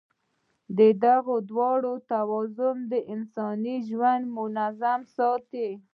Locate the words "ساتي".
5.15-5.69